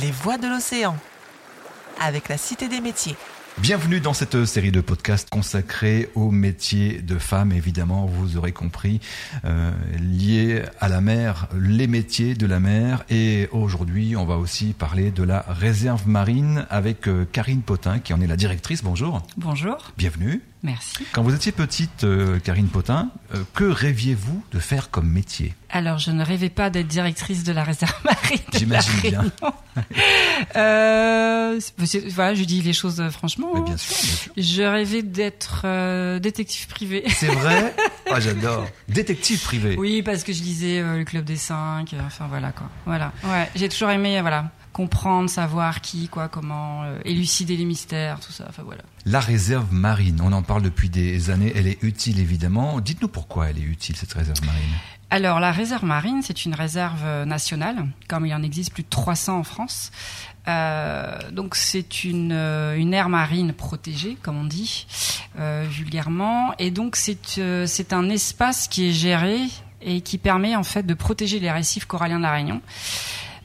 [0.00, 0.96] Les voix de l'océan,
[2.00, 3.16] avec la Cité des métiers.
[3.56, 9.00] Bienvenue dans cette série de podcasts consacrés aux métiers de femmes, évidemment, vous aurez compris,
[9.44, 13.04] euh, liés à la mer, les métiers de la mer.
[13.10, 18.14] Et aujourd'hui, on va aussi parler de la réserve marine avec euh, Karine Potin, qui
[18.14, 18.84] en est la directrice.
[18.84, 19.26] Bonjour.
[19.36, 19.90] Bonjour.
[19.96, 20.42] Bienvenue.
[20.62, 21.06] Merci.
[21.12, 25.54] Quand vous étiez petite, euh, Karine Potin, euh, que rêviez-vous de faire comme métier?
[25.70, 28.38] Alors, je ne rêvais pas d'être directrice de la réserve marine.
[28.54, 29.20] J'imagine bien.
[29.20, 29.32] Réunion.
[30.56, 31.58] Euh,
[32.10, 33.50] voilà, je dis les choses euh, franchement.
[33.54, 34.32] Mais bien sûr, bien sûr.
[34.36, 37.04] Je rêvais d'être euh, détective privé.
[37.08, 37.74] C'est vrai
[38.10, 38.66] Ah, j'adore.
[38.88, 39.76] Détective privé.
[39.78, 41.94] Oui, parce que je lisais euh, le Club des Cinq.
[42.06, 42.68] enfin voilà quoi.
[42.86, 43.12] Voilà.
[43.24, 48.44] Ouais, j'ai toujours aimé voilà comprendre, savoir qui, quoi, comment élucider les mystères, tout ça.
[48.48, 48.82] Enfin voilà.
[49.06, 52.80] La réserve marine, on en parle depuis des années, elle est utile évidemment.
[52.80, 54.76] Dites-nous pourquoi elle est utile cette réserve marine.
[55.10, 58.88] Alors la réserve marine, c'est une réserve euh, nationale, comme il en existe plus de
[58.90, 59.90] 300 en France.
[60.48, 64.86] Euh, donc c'est une, euh, une aire marine protégée, comme on dit
[65.38, 69.38] euh, vulgairement, et donc c'est euh, un espace qui est géré
[69.80, 72.60] et qui permet en fait de protéger les récifs coralliens de la Réunion.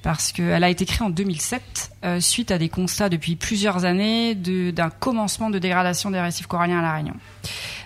[0.02, 4.36] Parce qu'elle a été créée en 2007 euh, suite à des constats depuis plusieurs années
[4.36, 7.14] de- d'un commencement de dégradation des récifs coralliens à la Réunion.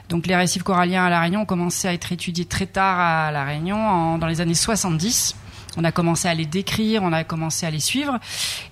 [0.10, 3.32] Donc les récifs coralliens à La Réunion ont commencé à être étudiés très tard à
[3.32, 5.36] La Réunion, en- dans les années 70.
[5.80, 8.18] On a commencé à les décrire, on a commencé à les suivre.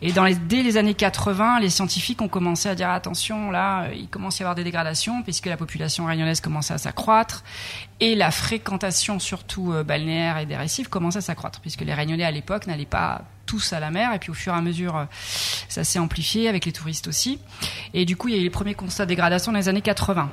[0.02, 3.84] Et dans les, dès les années 80, les scientifiques ont commencé à dire attention, là,
[3.84, 7.44] euh, il commence à y avoir des dégradations puisque la population réunionnaise commençait à s'accroître
[8.00, 12.24] et la fréquentation, surtout euh, balnéaire et des récifs, commençait à s'accroître puisque les Réunionnais
[12.24, 14.96] à l'époque n'allaient pas tous à la mer et puis au fur et à mesure,
[14.98, 15.06] euh,
[15.70, 17.40] ça s'est amplifié avec les touristes aussi.
[17.94, 19.82] Et du coup, il y a eu les premiers constats de dégradation dans les années
[19.82, 20.32] 80.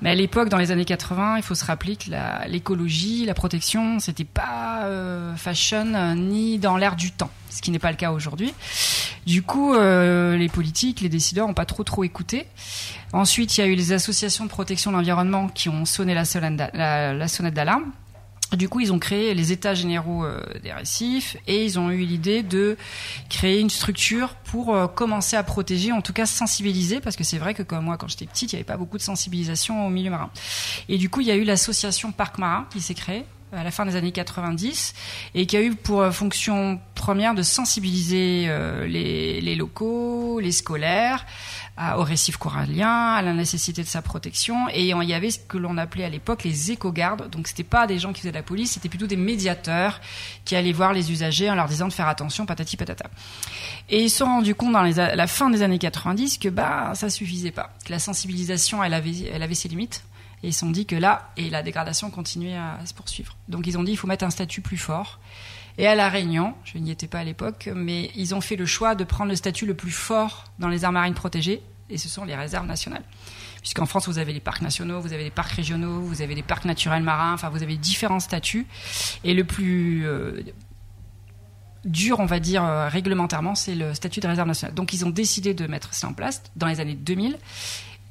[0.00, 2.10] Mais à l'époque, dans les années 80, il faut se rappeler que
[2.48, 7.70] l'écologie, la protection, c'était pas euh, fashion euh, ni dans l'air du temps, ce qui
[7.70, 8.52] n'est pas le cas aujourd'hui.
[9.26, 12.46] Du coup, euh, les politiques, les décideurs n'ont pas trop écouté.
[13.12, 16.24] Ensuite, il y a eu les associations de protection de l'environnement qui ont sonné la
[16.24, 17.92] sonnette d'alarme.
[18.56, 22.04] Du coup, ils ont créé les états généraux euh, des récifs et ils ont eu
[22.04, 22.76] l'idée de
[23.30, 27.38] créer une structure pour euh, commencer à protéger, en tout cas sensibiliser, parce que c'est
[27.38, 29.90] vrai que comme moi, quand j'étais petite, il n'y avait pas beaucoup de sensibilisation au
[29.90, 30.30] milieu marin.
[30.88, 33.70] Et du coup, il y a eu l'association Parc Marin qui s'est créée à la
[33.70, 34.94] fin des années 90
[35.34, 40.52] et qui a eu pour euh, fonction première de sensibiliser euh, les, les locaux, les
[40.52, 41.26] scolaires,
[41.76, 44.68] à- au récif corallien, à la nécessité de sa protection.
[44.72, 47.28] Et il y avait ce que l'on appelait à l'époque les éco-gardes.
[47.30, 50.00] Donc c'était pas des gens qui faisaient de la police, c'était plutôt des médiateurs
[50.44, 53.06] qui allaient voir les usagers en leur disant de faire attention, patati patata.
[53.90, 56.92] Et ils se sont rendus compte dans les la fin des années 90 que bah
[56.94, 60.04] ça suffisait pas, que la sensibilisation elle avait elle avait ses limites.
[60.42, 63.36] Et ils se sont dit que là, et la dégradation continuait à se poursuivre.
[63.48, 65.20] Donc ils ont dit il faut mettre un statut plus fort.
[65.78, 68.66] Et à La Réunion, je n'y étais pas à l'époque, mais ils ont fait le
[68.66, 72.08] choix de prendre le statut le plus fort dans les aires marines protégées, et ce
[72.08, 73.04] sont les réserves nationales.
[73.60, 76.42] Puisqu'en France, vous avez les parcs nationaux, vous avez les parcs régionaux, vous avez les
[76.42, 78.66] parcs naturels marins, enfin vous avez différents statuts.
[79.24, 80.42] Et le plus euh,
[81.84, 84.74] dur, on va dire, euh, réglementairement, c'est le statut de réserve nationale.
[84.74, 87.38] Donc ils ont décidé de mettre ça en place dans les années 2000.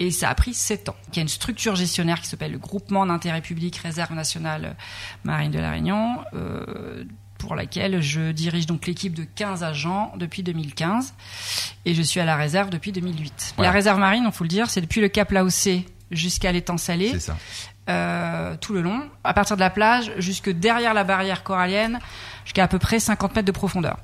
[0.01, 0.95] Et ça a pris sept ans.
[1.11, 4.75] Il y a une structure gestionnaire qui s'appelle le Groupement d'intérêt public Réserve nationale
[5.23, 7.03] marine de la Réunion, euh,
[7.37, 11.13] pour laquelle je dirige donc l'équipe de 15 agents depuis 2015.
[11.85, 13.53] Et je suis à la réserve depuis 2008.
[13.57, 13.69] Voilà.
[13.69, 17.11] La réserve marine, il faut le dire, c'est depuis le Cap Laossé jusqu'à l'étang salé
[17.13, 17.37] C'est ça.
[17.89, 21.99] euh, tout le long, à partir de la plage jusque derrière la barrière corallienne,
[22.43, 23.97] jusqu'à à peu près 50 mètres de profondeur.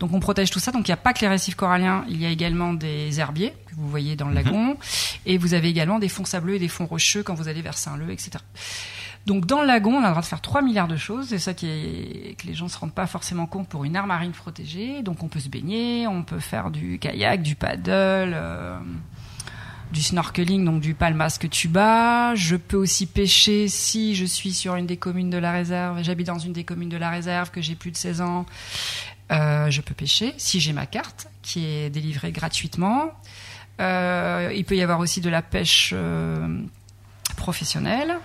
[0.00, 0.72] Donc on protège tout ça.
[0.72, 3.54] Donc il n'y a pas que les récifs coralliens, il y a également des herbiers
[3.66, 4.76] que vous voyez dans le lagon,
[5.26, 7.76] et vous avez également des fonds sableux et des fonds rocheux quand vous allez vers
[7.78, 8.38] Saint-Leu, etc.
[9.26, 11.38] Donc dans le lagon, on a le droit de faire 3 milliards de choses, c'est
[11.38, 14.32] ça qui est, que les gens se rendent pas forcément compte pour une aire marine
[14.32, 15.02] protégée.
[15.02, 18.78] Donc on peut se baigner, on peut faire du kayak, du paddle, euh,
[19.92, 22.34] du snorkeling, donc du palmasque tuba.
[22.34, 26.26] Je peux aussi pêcher si je suis sur une des communes de la réserve, j'habite
[26.26, 28.44] dans une des communes de la réserve, que j'ai plus de 16 ans.
[29.32, 33.10] Euh, je peux pêcher si j'ai ma carte qui est délivrée gratuitement.
[33.80, 36.58] Euh, il peut y avoir aussi de la pêche euh,
[37.36, 38.16] professionnelle.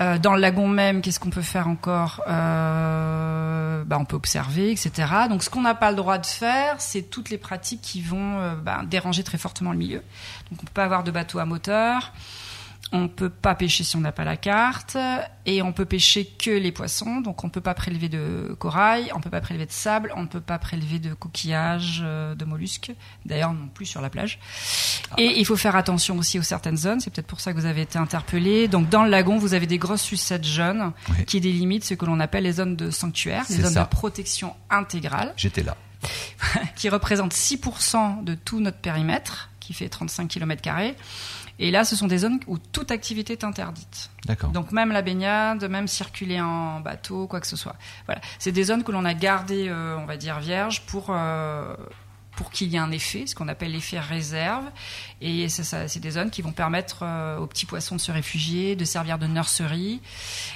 [0.00, 4.70] Euh, dans le lagon même, qu'est-ce qu'on peut faire encore euh, bah, On peut observer,
[4.70, 4.92] etc.
[5.28, 8.38] Donc ce qu'on n'a pas le droit de faire, c'est toutes les pratiques qui vont
[8.38, 10.02] euh, bah, déranger très fortement le milieu.
[10.50, 12.12] Donc on peut pas avoir de bateau à moteur.
[12.92, 14.96] On peut pas pêcher si on n'a pas la carte
[15.46, 17.20] et on peut pêcher que les poissons.
[17.20, 20.26] Donc on peut pas prélever de corail, on peut pas prélever de sable, on ne
[20.26, 22.90] peut pas prélever de coquillages, euh, de mollusques.
[23.26, 24.40] D'ailleurs non plus sur la plage.
[25.18, 26.98] Et il faut faire attention aussi aux certaines zones.
[26.98, 28.66] C'est peut-être pour ça que vous avez été interpellé.
[28.66, 31.24] Donc dans le lagon, vous avez des grosses sucettes jaunes Oui.
[31.26, 33.84] qui délimitent ce que l'on appelle les zones de sanctuaire, les zones ça.
[33.84, 35.32] de protection intégrale.
[35.36, 35.76] J'étais là.
[36.76, 40.96] qui représente 6% de tout notre périmètre, qui fait 35 km carrés.
[41.60, 44.10] Et là, ce sont des zones où toute activité est interdite.
[44.24, 44.50] D'accord.
[44.50, 47.76] Donc même la baignade, même circuler en bateau, quoi que ce soit.
[48.06, 51.76] Voilà, c'est des zones que l'on a gardées, euh, on va dire vierges, pour euh,
[52.40, 54.64] pour qu'il y ait un effet, ce qu'on appelle l'effet réserve.
[55.20, 58.86] Et c'est des zones qui vont permettre euh, aux petits poissons de se réfugier, de
[58.86, 60.00] servir de nurserie.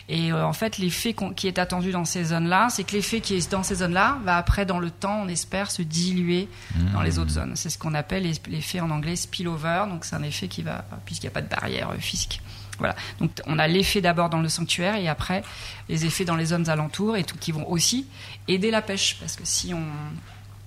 [0.08, 3.34] Et euh, en fait, l'effet qui est attendu dans ces zones-là, c'est que l'effet qui
[3.34, 6.48] est dans ces zones-là va après, dans le temps, on espère, se diluer
[6.94, 7.54] dans les autres zones.
[7.54, 9.84] C'est ce qu'on appelle l'effet en anglais spillover.
[9.90, 12.40] Donc c'est un effet qui va, puisqu'il n'y a pas de barrière euh, physique.
[12.78, 12.96] Voilà.
[13.20, 15.44] Donc on a l'effet d'abord dans le sanctuaire et après
[15.90, 18.06] les effets dans les zones alentours et tout qui vont aussi
[18.48, 19.84] aider la pêche parce que si on,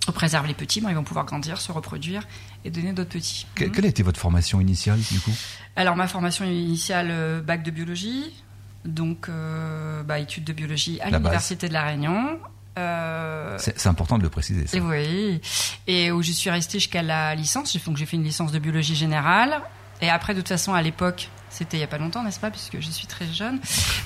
[0.08, 2.24] on préserve les petits, ben, ils vont pouvoir grandir, se reproduire
[2.66, 3.46] et donner d'autres petits.
[3.56, 3.72] Que- Mhm.
[3.72, 5.34] Quelle a été votre formation initiale, du coup?
[5.76, 8.34] Alors ma formation initiale, euh, bac de biologie,
[8.86, 12.40] donc euh, bah, études de biologie à La l'université de la Réunion.
[12.80, 14.78] Euh, C'est important de le préciser, ça.
[14.78, 15.42] et oui,
[15.88, 17.76] et où je suis restée jusqu'à la licence.
[17.86, 19.62] Donc j'ai fait une licence de biologie générale.
[20.00, 22.52] Et après, de toute façon, à l'époque, c'était il y a pas longtemps, n'est-ce pas,
[22.52, 23.60] puisque je suis très jeune.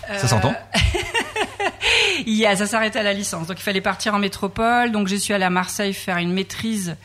[0.08, 0.56] Ça s'entend
[2.28, 3.48] Il y a, ça s'arrêtait à la licence.
[3.48, 4.92] Donc il fallait partir en métropole.
[4.92, 6.96] Donc je suis allée à Marseille faire une maîtrise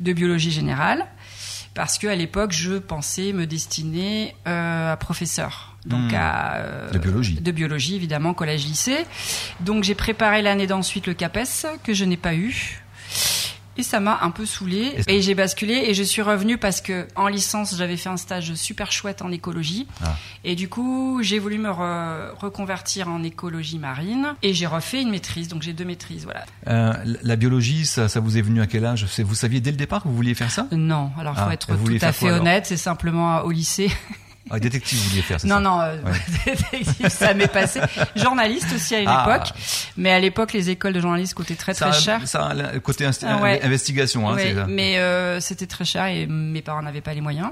[0.00, 1.06] de biologie générale
[1.74, 5.76] parce que à l'époque je pensais me destiner euh, à professeur.
[5.86, 6.16] Donc Hmm.
[6.16, 7.40] à euh, De biologie.
[7.40, 9.04] de biologie évidemment collège lycée.
[9.60, 12.81] Donc j'ai préparé l'année d'ensuite le CAPES que je n'ai pas eu.
[13.78, 14.92] Et ça m'a un peu saoulée.
[14.96, 18.16] Est-ce- et j'ai basculé et je suis revenue parce que en licence j'avais fait un
[18.16, 19.86] stage super chouette en écologie.
[20.04, 20.14] Ah.
[20.44, 25.10] et du coup j'ai voulu me re- reconvertir en écologie marine et j'ai refait une
[25.10, 25.48] maîtrise.
[25.48, 26.44] Donc j'ai deux maîtrises voilà.
[26.68, 26.92] Euh,
[27.22, 29.06] la- biologie, ça, ça vous est venu à quel âge?
[29.20, 30.66] Vous saviez dès le départ que vous vouliez faire ça?
[30.72, 31.10] Non.
[31.18, 32.66] Alors faut Ah, être vous tout à fait honnête.
[32.66, 33.90] C'est simplement au lycée
[34.50, 36.12] ah, Détective, vous vouliez faire, c'est non ça non euh, Ouais.
[36.72, 37.80] détective, ça m'est passé
[38.16, 39.24] journaliste aussi à une Ah.
[39.28, 39.48] époque
[39.96, 43.04] mais à l'époque les écoles de journalistes coûtaient très ça, très cher Ça, le côté
[43.06, 43.62] insti- Ah ouais.
[43.62, 44.66] investigation, hein, Ouais, c'est ça.
[44.68, 47.50] mais euh, c'était très cher et mes parents n'avaient pas les moyens.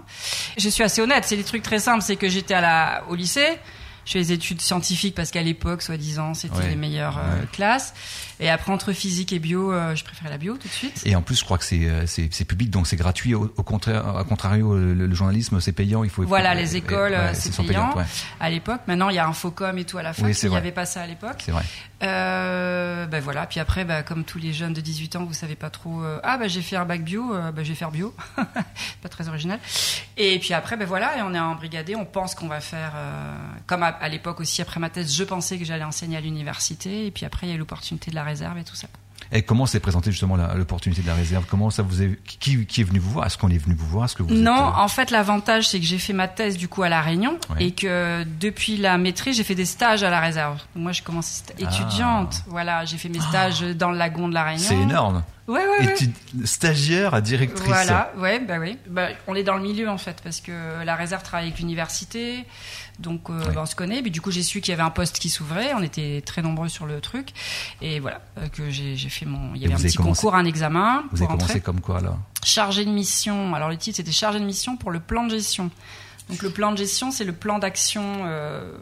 [0.58, 3.14] Je suis assez honnête, c'est des trucs très simples, c'est que j'étais à la au
[3.14, 3.58] lycée,
[4.06, 6.68] je fais des études scientifiques parce qu'à l'époque, soi-disant, c'était Ouais.
[6.70, 7.46] les meilleures euh, Ouais.
[7.52, 7.94] classes.
[8.40, 11.02] Et après entre physique et bio, euh, je préférais la bio tout de suite.
[11.04, 13.34] Et en plus, je crois que c'est euh, public, donc c'est gratuit.
[13.34, 16.02] Au, au contraire, à contrario, le, le journalisme, c'est payant.
[16.04, 16.22] Il faut.
[16.24, 17.68] Voilà, faut- les écoles, ouais, euh, c'est payant.
[17.90, 18.04] payantes, ouais.
[18.40, 20.56] À l'époque, maintenant il y a Infocom et tout à la fin, Oui, il n'y
[20.56, 21.42] avait pas ça à l'époque.
[21.44, 21.64] C'est vrai.
[22.02, 25.54] Euh, ben voilà, puis après, bah, comme tous les jeunes de 18 ans, vous savez
[25.54, 26.02] pas trop.
[26.02, 28.14] euh, ah bah j'ai fait un bac bio, euh, bah, je vais faire bio,
[29.02, 29.58] pas très original.
[30.16, 32.92] Et puis après, ben voilà, et on est en brigadé, on pense qu'on va faire.
[32.96, 33.34] euh,
[33.66, 37.06] comme à, à l'époque aussi après ma thèse, je pensais que j'allais enseigner à l'université,
[37.06, 38.88] et puis après il y a l'opportunité de la réserve et tout ça.
[39.32, 41.44] Et comment s'est présentée justement l'opportunité de la réserve?
[41.48, 43.26] Comment ça vous est qui, qui est venu vous voir?
[43.26, 44.06] Est-ce qu'on est venu vous voir?
[44.06, 46.56] Est-ce que vous Non, êtes, euh, en fait, l'avantage, c'est que j'ai fait ma thèse
[46.56, 47.66] du coup à La Réunion Ouais.
[47.66, 50.56] et que depuis la maîtrise, j'ai fait des stages à la réserve.
[50.74, 52.42] Donc, moi, j'ai commencé sta- étudiante.
[52.48, 54.64] Voilà, j'ai fait mes stages dans le lagon de La Réunion.
[54.66, 54.68] Ah.
[54.74, 55.22] C'est énorme.
[55.50, 55.92] Ouais, ouais, ouais.
[55.94, 56.14] Étude-
[56.46, 57.64] stagiaire à directrice.
[57.66, 58.78] Voilà, ouais, bah oui.
[58.88, 62.44] Bah, on est dans le milieu en fait, parce que la réserve travaille avec l'université,
[62.98, 64.00] donc euh, bah, on se connaît.
[64.02, 66.42] Puis du coup, j'ai su qu'il y avait un poste qui s'ouvrait, on était très
[66.42, 67.30] nombreux sur le truc,
[67.82, 69.54] et voilà, euh, que j'ai fait mon.
[69.54, 71.44] Il y Et avait un avez petit commencé- concours, un examen Vous avez pour commencé
[71.44, 71.60] entrer.
[71.60, 73.54] comme quoi là Chargé de mission.
[73.54, 75.70] Alors le titre c'était chargé de mission pour le plan de gestion.
[76.28, 78.02] Donc le plan de gestion, c'est le plan d'action.
[78.24, 78.72] euh,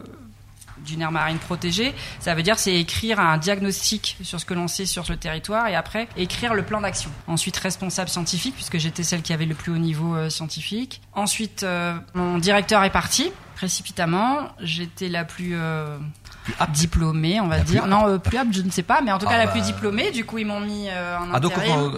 [0.84, 4.68] d'une aire marine protégée, ça veut dire c'est écrire un diagnostic sur ce que l'on
[4.68, 7.10] sait sur le territoire et après écrire le plan d'action.
[7.26, 11.00] Ensuite responsable scientifique puisque j'étais celle qui avait le plus haut niveau euh, scientifique.
[11.14, 14.48] Ensuite euh, mon directeur est parti précipitamment.
[14.60, 15.98] J'étais la plus euh,
[16.44, 17.86] Plus diplômée, on va La dire.
[17.86, 19.52] Non, euh, plus apte, je ne sais pas, mais en tout Ah cas la bah.
[19.52, 20.10] plus diplômée.
[20.12, 21.52] Du coup ils m'ont mis en Ah donc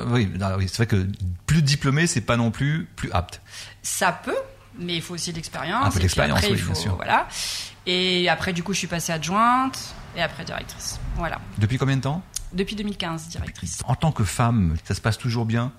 [0.08, 0.28] oui,
[0.58, 1.06] oui, c'est vrai que
[1.46, 3.42] plus diplômé, c'est pas non plus plus apte.
[3.82, 4.36] Ça peut,
[4.78, 5.86] mais il faut aussi de l'expérience.
[5.86, 6.96] Un peu d'expérience, oui, faut- bien sûr.
[6.96, 7.26] Voilà.
[7.86, 10.98] Et après, du coup, je suis passée adjointe et après directrice.
[11.16, 11.40] Voilà.
[11.58, 12.22] Depuis combien de temps
[12.52, 13.80] Depuis 2015, directrice.
[13.86, 15.72] En tant que femme, ça se passe toujours bien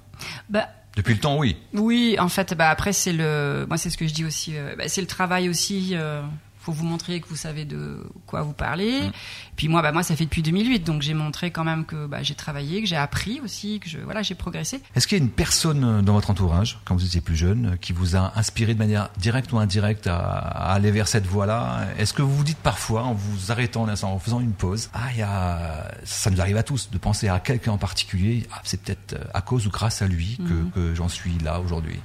[0.49, 1.57] Bah, Depuis le temps, oui.
[1.73, 4.57] oui, en fait, bah après, c'est le, moi, c'est ce que je dis aussi.
[4.57, 5.91] euh, bah, c'est le travail aussi.
[5.93, 6.21] euh,
[6.61, 9.01] faut vous montrer que vous savez de quoi vous parlez.
[9.01, 9.11] Mm.
[9.55, 12.23] Puis moi, bah moi, ça fait depuis 2008, donc j'ai montré quand même que bah,
[12.23, 14.81] j'ai travaillé, que j'ai appris aussi, que je, voilà, j'ai progressé.
[14.95, 17.93] Est-ce qu'il y a une personne dans votre entourage, quand vous étiez plus jeune, qui
[17.93, 21.87] vous a inspiré de manière directe ou indirecte à, à aller vers cette voie-là?
[21.97, 25.21] Est-ce que vous vous dites parfois, en vous arrêtant, en faisant une pause, ah, y
[25.21, 29.17] a, ça nous arrive à tous de penser à quelqu'un en particulier, ah, c'est peut-être
[29.33, 31.99] à cause ou grâce à lui que, que j'en suis là aujourd'hui.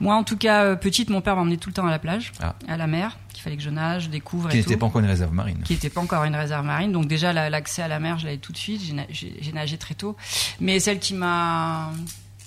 [0.00, 2.32] Moi, en tout cas, euh, petite, mon père m'emmenait tout le temps à la plage,
[2.42, 2.54] Ah.
[2.68, 5.32] à la mer, qu'il fallait que je nage, découvre Qui n'était pas encore une réserve
[5.32, 5.62] marine.
[5.64, 6.92] qui n'était pas encore une réserve marine.
[6.92, 8.82] Donc déjà la- l'accès à la mer, je l'avais tout de suite.
[8.82, 10.16] J'ai na- J'ai j'ai nagé très tôt.
[10.60, 11.90] Mais celle qui m'a,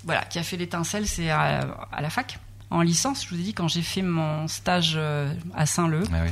[0.05, 3.23] voilà, qui a fait l'étincelle, c'est à, à la fac en licence.
[3.23, 6.29] Je vous ai dit quand j'ai fait mon stage euh, à Saint-Leu Ah oui.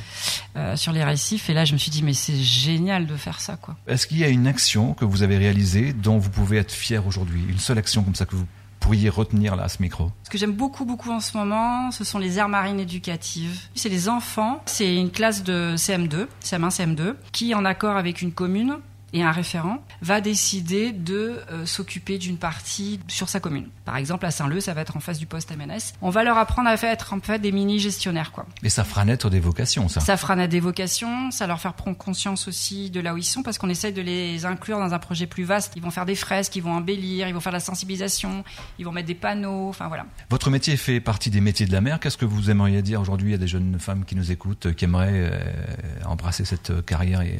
[0.58, 3.40] euh, sur les récifs, et là je me suis dit mais c'est génial de faire
[3.40, 3.76] ça quoi.
[3.88, 7.06] Est-ce qu'il y a une action que vous avez réalisée dont vous pouvez être fier
[7.06, 7.44] aujourd'hui?
[7.48, 8.48] Une seule action comme ça que vous
[8.82, 10.12] pourriez retenir là ce micro?
[10.24, 13.62] Ce que j'aime beaucoup, beaucoup en ce moment, ce sont les aires marines éducatives.
[13.76, 18.34] C'est les enfants, c'est une classe de CM2, CM1, CM2, qui, en accord avec une
[18.34, 18.78] commune
[19.14, 23.68] et un référent, va décider de euh, s'occuper d'une partie sur sa commune.
[23.86, 25.94] Par exemple, à Saint-Leu, ça va être en face du poste MNS.
[26.02, 28.46] On va leur apprendre à faire, être en fait des mini-gestionnaires, quoi.
[28.64, 30.00] Et ça fera naître des vocations, ça.
[30.00, 33.24] Ça fera naître des vocations, ça leur faire prendre conscience aussi de là où ils
[33.24, 35.74] sont, parce qu'on essaye de les inclure dans un projet plus vaste.
[35.76, 38.44] Ils vont faire des fresques, ils vont embellir, ils vont faire de la sensibilisation,
[38.80, 40.06] ils vont mettre des panneaux, enfin voilà.
[40.30, 42.00] Votre métier fait partie des métiers de la mer.
[42.00, 45.32] Qu'est-ce que vous aimeriez dire aujourd'hui à des jeunes femmes qui nous écoutent, qui aimeraient
[45.32, 45.40] euh,
[46.06, 47.40] embrasser cette euh, carrière et...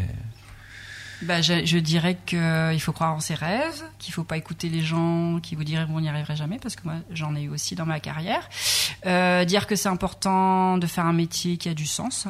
[1.24, 4.82] Bah, je, je dirais qu'il faut croire en ses rêves, qu'il faut pas écouter les
[4.82, 7.76] gens qui vous diraient qu'on n'y arriverait jamais, parce que moi j'en ai eu aussi
[7.76, 8.50] dans ma carrière.
[9.06, 12.28] Euh, dire que c'est important de faire un métier qui a du sens,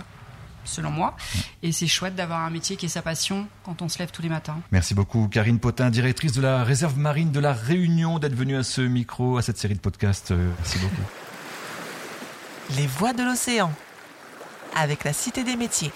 [0.66, 1.16] selon moi,
[1.64, 4.22] et c'est chouette d'avoir un métier qui est sa passion quand on se lève tous
[4.22, 4.60] les matins.
[4.72, 8.64] Merci beaucoup Karine Potin, directrice de la réserve marine de la Réunion, d'être venue à
[8.64, 10.32] ce micro, à cette série de podcasts.
[10.32, 11.02] Euh, Merci beaucoup.
[12.78, 13.72] Les voix de l'océan
[14.76, 15.92] avec la Cité des métiers.